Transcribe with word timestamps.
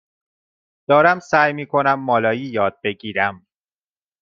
دارم 0.89 1.19
سعی 1.19 1.53
می 1.53 1.65
کنم 1.65 1.93
مالایی 1.93 2.41
یاد 2.41 2.77
بگیرم. 2.83 3.47